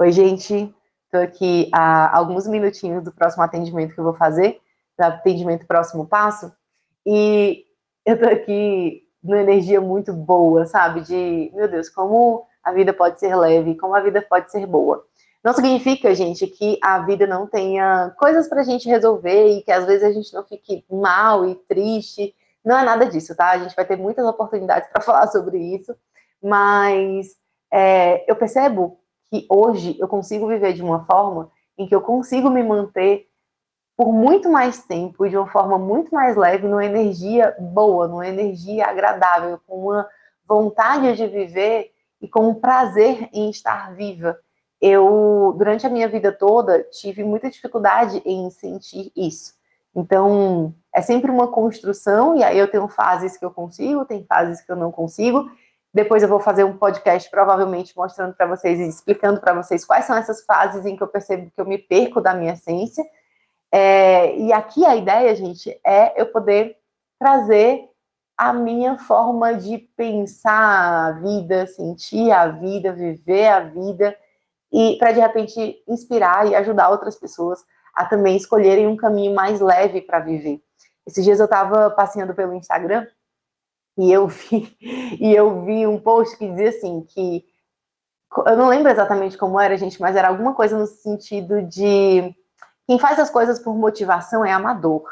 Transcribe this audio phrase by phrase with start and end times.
[0.00, 0.72] Oi, gente.
[1.06, 4.60] Estou aqui há alguns minutinhos do próximo atendimento que eu vou fazer,
[4.96, 6.52] do atendimento próximo passo,
[7.04, 7.64] e
[8.06, 11.00] eu estou aqui numa energia muito boa, sabe?
[11.00, 15.04] De, meu Deus, como a vida pode ser leve, como a vida pode ser boa.
[15.42, 19.72] Não significa, gente, que a vida não tenha coisas para a gente resolver e que
[19.72, 22.32] às vezes a gente não fique mal e triste.
[22.64, 23.50] Não é nada disso, tá?
[23.50, 25.92] A gente vai ter muitas oportunidades para falar sobre isso,
[26.40, 27.34] mas
[27.72, 29.00] é, eu percebo
[29.30, 33.28] que hoje eu consigo viver de uma forma em que eu consigo me manter
[33.96, 38.28] por muito mais tempo e de uma forma muito mais leve, numa energia boa, numa
[38.28, 40.08] energia agradável, com uma
[40.46, 44.38] vontade de viver e com um prazer em estar viva.
[44.80, 49.54] Eu, durante a minha vida toda, tive muita dificuldade em sentir isso.
[49.94, 54.60] Então, é sempre uma construção, e aí eu tenho fases que eu consigo, tem fases
[54.60, 55.50] que eu não consigo,
[55.92, 60.04] depois eu vou fazer um podcast, provavelmente, mostrando para vocês e explicando para vocês quais
[60.04, 63.04] são essas fases em que eu percebo que eu me perco da minha essência.
[63.72, 66.76] É, e aqui a ideia, gente, é eu poder
[67.18, 67.88] trazer
[68.36, 74.16] a minha forma de pensar a vida, sentir a vida, viver a vida,
[74.70, 79.60] e para de repente inspirar e ajudar outras pessoas a também escolherem um caminho mais
[79.60, 80.60] leve para viver.
[81.06, 83.06] Esses dias eu estava passeando pelo Instagram
[83.98, 84.76] e eu vi,
[85.20, 87.44] e eu vi um post que dizia assim, que
[88.46, 92.34] eu não lembro exatamente como era, gente, mas era alguma coisa no sentido de
[92.86, 95.02] quem faz as coisas por motivação é amador.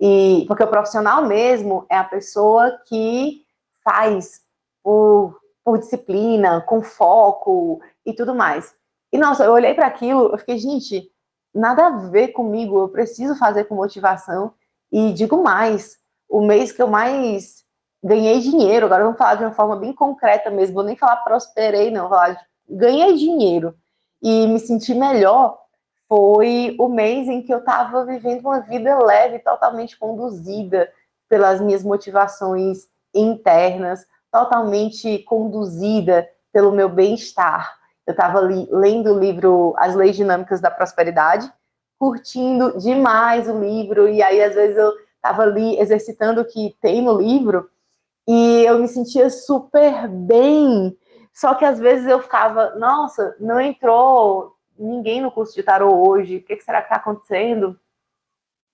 [0.00, 3.42] E porque o profissional mesmo é a pessoa que
[3.82, 4.42] faz
[4.82, 8.74] por, por disciplina, com foco e tudo mais.
[9.10, 11.10] E nossa, eu olhei para aquilo, eu fiquei, gente,
[11.52, 14.52] nada a ver comigo, eu preciso fazer com motivação.
[14.92, 17.64] E digo mais, o mês que eu mais
[18.02, 21.90] ganhei dinheiro, agora vamos falar de uma forma bem concreta mesmo, vou nem falar prosperei,
[21.90, 23.74] não, vou falar de, ganhei dinheiro
[24.22, 25.58] e me senti melhor
[26.08, 30.90] foi o mês em que eu estava vivendo uma vida leve, totalmente conduzida
[31.28, 37.76] pelas minhas motivações internas, totalmente conduzida pelo meu bem-estar.
[38.06, 41.52] Eu estava lendo o livro As Leis Dinâmicas da Prosperidade,
[41.98, 47.02] curtindo demais o livro, e aí às vezes eu estava ali exercitando o que tem
[47.02, 47.68] no livro,
[48.28, 50.94] e eu me sentia super bem.
[51.32, 56.36] Só que às vezes eu ficava, nossa, não entrou ninguém no curso de tarô hoje,
[56.36, 57.80] o que, será que está acontecendo?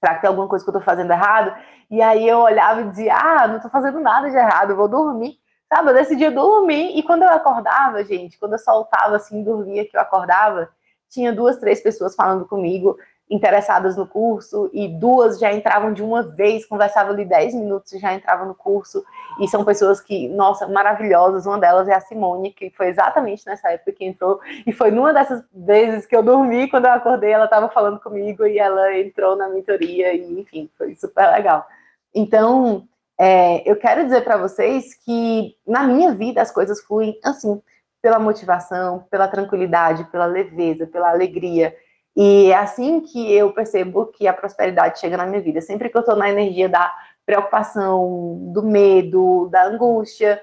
[0.00, 1.56] Será que tem alguma coisa que eu estou fazendo errado?
[1.88, 5.38] E aí eu olhava e dizia, ah, não estou fazendo nada de errado, vou dormir.
[5.72, 9.96] Sabe, eu decidi dormir, e quando eu acordava, gente, quando eu soltava assim, dormia que
[9.96, 10.68] eu acordava,
[11.08, 12.98] tinha duas, três pessoas falando comigo,
[13.30, 17.98] interessadas no curso e duas já entravam de uma vez, conversava ali 10 minutos e
[17.98, 19.02] já entravam no curso.
[19.40, 21.46] E são pessoas que, nossa, maravilhosas.
[21.46, 24.40] Uma delas é a Simone, que foi exatamente nessa época que entrou.
[24.66, 28.46] E foi numa dessas vezes que eu dormi, quando eu acordei, ela estava falando comigo
[28.46, 30.12] e ela entrou na mentoria.
[30.12, 31.66] E, enfim, foi super legal.
[32.14, 32.86] Então,
[33.18, 37.60] é, eu quero dizer para vocês que na minha vida as coisas fluem assim,
[38.02, 41.74] pela motivação, pela tranquilidade, pela leveza, pela alegria.
[42.16, 45.60] E é assim que eu percebo que a prosperidade chega na minha vida.
[45.60, 46.92] Sempre que eu estou na energia da
[47.26, 50.40] preocupação, do medo, da angústia,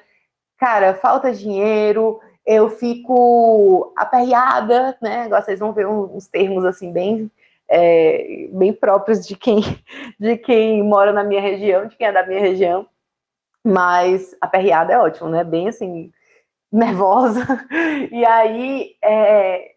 [0.57, 5.23] cara, falta dinheiro, eu fico aperreada, né?
[5.23, 7.31] Agora vocês vão ver uns termos assim bem
[7.69, 9.61] é, bem próprios de quem
[10.19, 12.87] de quem mora na minha região, de quem é da minha região.
[13.63, 15.43] Mas aperreada é ótimo, né?
[15.43, 16.11] Bem assim
[16.71, 17.41] nervosa.
[18.11, 19.71] E aí é,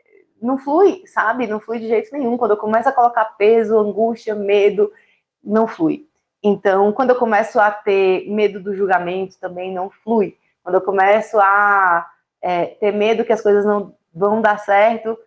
[0.45, 1.47] não flui, sabe?
[1.47, 2.37] Não flui de jeito nenhum.
[2.37, 4.93] Quando eu começo a colocar peso, angústia, medo,
[5.43, 6.07] não flui.
[6.43, 10.37] Então, quando eu começo a ter medo do julgamento, também não flui.
[10.63, 12.07] Quando eu começo a
[12.43, 15.19] é, ter medo que as coisas não vão dar certo,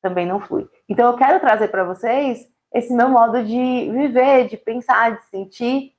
[0.00, 0.66] também não flui.
[0.88, 5.92] Então, eu quero trazer para vocês esse meu modo de viver, de pensar, de sentir,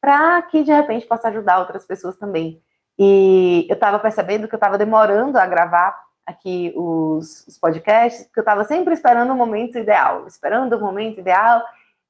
[0.00, 2.62] para que de repente possa ajudar outras pessoas também.
[2.98, 8.40] E eu estava percebendo que eu estava demorando a gravar aqui os, os podcasts, porque
[8.40, 11.62] eu estava sempre esperando o momento ideal, esperando o momento ideal.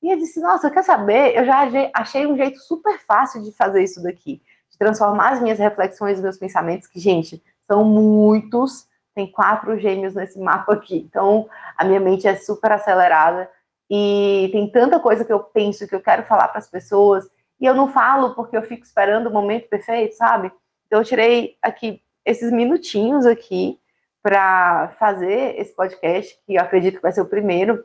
[0.02, 1.36] E eu disse, nossa, quer saber?
[1.36, 1.62] Eu já
[1.94, 6.36] achei um jeito super fácil de fazer isso daqui, de transformar as minhas reflexões, meus
[6.36, 11.06] pensamentos, que, gente, são muitos, tem quatro gêmeos nesse mapa aqui.
[11.08, 13.48] Então, a minha mente é super acelerada
[13.88, 17.28] e tem tanta coisa que eu penso que eu quero falar para as pessoas
[17.60, 20.50] e eu não falo porque eu fico esperando o momento perfeito, sabe?
[20.86, 23.78] Então, eu tirei aqui esses minutinhos aqui
[24.22, 27.84] para fazer esse podcast, que eu acredito que vai ser o primeiro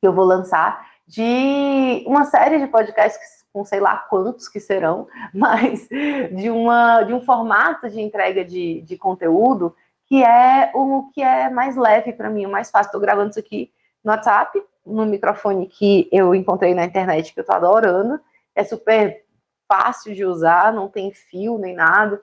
[0.00, 5.08] que eu vou lançar, de uma série de podcasts com sei lá quantos que serão,
[5.32, 9.74] mas de, uma, de um formato de entrega de, de conteúdo
[10.06, 12.88] que é o que é mais leve para mim, o mais fácil.
[12.88, 13.72] Estou gravando isso aqui
[14.04, 18.20] no WhatsApp, no microfone que eu encontrei na internet, que eu estou adorando.
[18.54, 19.24] É super
[19.68, 22.20] fácil de usar, não tem fio nem nada.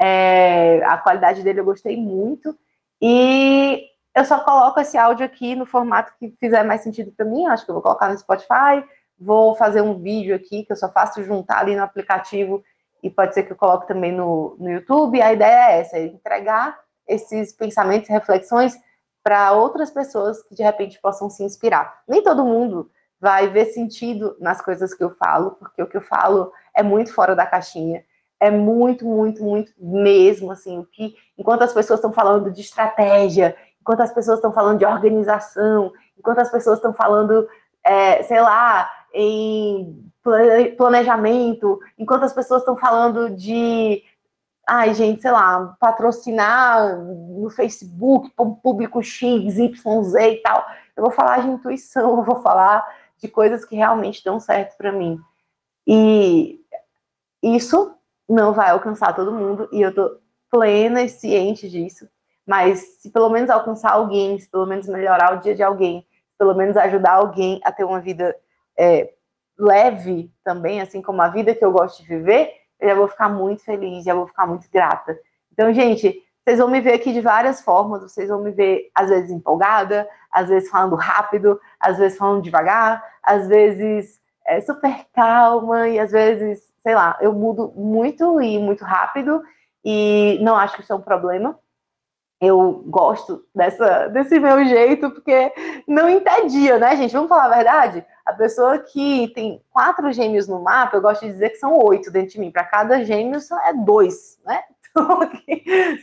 [0.00, 2.56] É, a qualidade dele eu gostei muito.
[3.08, 7.46] E eu só coloco esse áudio aqui no formato que fizer mais sentido para mim.
[7.46, 8.84] Acho que eu vou colocar no Spotify,
[9.16, 12.64] vou fazer um vídeo aqui que eu só faço juntar ali no aplicativo
[13.00, 15.22] e pode ser que eu coloque também no, no YouTube.
[15.22, 16.76] A ideia é essa, é entregar
[17.06, 18.76] esses pensamentos e reflexões
[19.22, 22.02] para outras pessoas que de repente possam se inspirar.
[22.08, 26.02] Nem todo mundo vai ver sentido nas coisas que eu falo, porque o que eu
[26.02, 28.04] falo é muito fora da caixinha,
[28.38, 33.56] é muito, muito, muito mesmo, assim, o que, enquanto as pessoas estão falando de estratégia,
[33.80, 37.48] enquanto as pessoas estão falando de organização, enquanto as pessoas estão falando,
[37.82, 40.12] é, sei lá, em
[40.76, 44.02] planejamento, enquanto as pessoas estão falando de
[44.66, 50.66] ai, gente, sei lá, patrocinar no Facebook público X, Y, Z e tal.
[50.96, 52.84] Eu vou falar de intuição, eu vou falar
[53.18, 55.20] de coisas que realmente dão certo para mim.
[55.86, 56.60] E
[57.40, 57.94] isso
[58.28, 60.18] não vai alcançar todo mundo, e eu tô
[60.50, 62.08] plena e ciente disso.
[62.46, 66.38] Mas se pelo menos alcançar alguém, se pelo menos melhorar o dia de alguém, se
[66.38, 68.34] pelo menos ajudar alguém a ter uma vida
[68.78, 69.12] é,
[69.58, 73.28] leve também, assim como a vida que eu gosto de viver, eu já vou ficar
[73.28, 75.18] muito feliz, já vou ficar muito grata.
[75.52, 79.08] Então, gente, vocês vão me ver aqui de várias formas, vocês vão me ver, às
[79.08, 85.88] vezes, empolgada, às vezes falando rápido, às vezes falando devagar, às vezes é, super calma,
[85.88, 89.42] e às vezes, sei lá, eu mudo muito e muito rápido,
[89.84, 91.58] e não acho que isso é um problema.
[92.40, 95.52] Eu gosto dessa, desse meu jeito, porque
[95.88, 97.12] não entedia, né, gente?
[97.12, 98.06] Vamos falar a verdade?
[98.24, 102.08] A pessoa que tem quatro gêmeos no mapa, eu gosto de dizer que são oito
[102.08, 102.52] dentro de mim.
[102.52, 104.62] Para cada gêmeo é dois, né?
[104.94, 105.18] Então,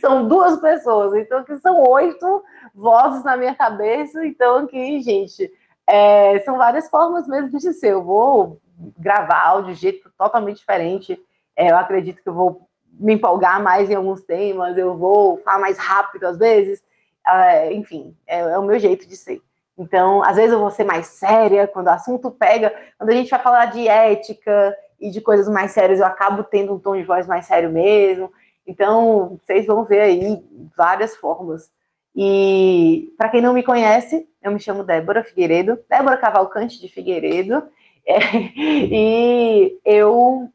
[0.00, 1.14] são duas pessoas.
[1.14, 2.44] Então, aqui são oito
[2.74, 4.24] vozes na minha cabeça.
[4.24, 5.50] Então, aqui, gente,
[5.86, 7.92] é, são várias formas mesmo de ser.
[7.92, 8.60] Eu vou
[8.98, 11.20] gravar áudio de jeito totalmente diferente.
[11.56, 15.58] É, eu acredito que eu vou me empolgar mais em alguns temas, eu vou falar
[15.58, 16.82] mais rápido às vezes.
[17.26, 19.40] É, enfim, é, é o meu jeito de ser.
[19.76, 22.72] Então, às vezes eu vou ser mais séria quando o assunto pega.
[22.96, 26.74] Quando a gente vai falar de ética e de coisas mais sérias, eu acabo tendo
[26.74, 28.32] um tom de voz mais sério mesmo.
[28.66, 30.42] Então, vocês vão ver aí
[30.76, 31.70] várias formas.
[32.14, 37.64] E para quem não me conhece, eu me chamo Débora Figueiredo, Débora Cavalcante de Figueiredo,
[38.06, 38.18] é,
[38.56, 40.50] e eu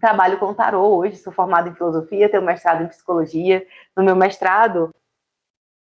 [0.00, 3.66] trabalho com tarô hoje, sou formada em filosofia, tenho mestrado em psicologia.
[3.96, 4.90] No meu mestrado,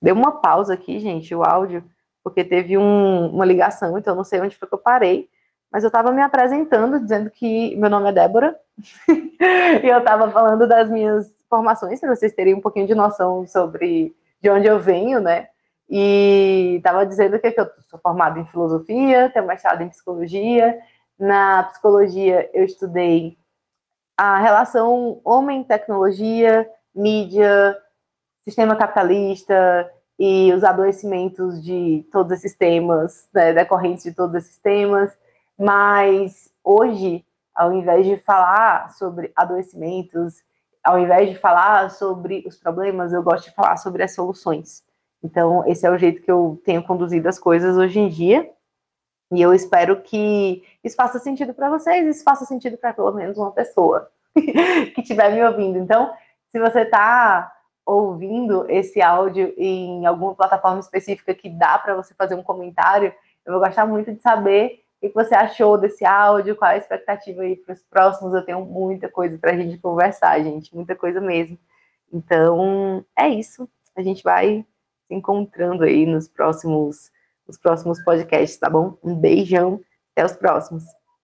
[0.01, 1.85] deu uma pausa aqui, gente, o áudio
[2.25, 5.29] porque teve um, uma ligação, então não sei onde foi que eu parei,
[5.71, 8.59] mas eu estava me apresentando, dizendo que meu nome é Débora,
[9.07, 14.17] e eu estava falando das minhas formações, para vocês terem um pouquinho de noção sobre
[14.41, 15.49] de onde eu venho, né?
[15.97, 20.77] E estava dizendo que, eu sou formada em filosofia, tenho mestrado em psicologia.
[21.17, 23.39] Na psicologia, eu estudei
[24.17, 27.79] a relação homem-tecnologia, mídia,
[28.45, 29.89] sistema capitalista,
[30.19, 35.17] e os adoecimentos de todos esses temas, né, decorrentes de todos esses temas,
[35.59, 37.25] mas hoje,
[37.55, 40.43] ao invés de falar sobre adoecimentos,
[40.83, 44.84] ao invés de falar sobre os problemas, eu gosto de falar sobre as soluções.
[45.25, 48.51] Então, esse é o jeito que eu tenho conduzido as coisas hoje em dia,
[49.33, 53.39] e eu espero que isso faça sentido para vocês, isso faça sentido para pelo menos
[53.39, 55.79] uma pessoa que estiver me ouvindo.
[55.79, 56.13] Então,
[56.53, 57.51] se você está
[57.87, 63.13] ouvindo esse áudio em alguma plataforma específica que dá para você fazer um comentário,
[63.47, 67.43] eu vou gostar muito de saber o que você achou desse áudio, qual a expectativa
[67.43, 68.35] aí para os próximos.
[68.35, 71.59] Eu tenho muita coisa para a gente conversar, gente, muita coisa mesmo.
[72.13, 73.69] Então, é isso.
[73.97, 74.65] A gente vai
[75.15, 77.11] encontrando aí nos próximos,
[77.47, 78.99] nos próximos podcasts, tá bom?
[79.03, 79.81] Um beijão,
[80.13, 80.85] até os próximos.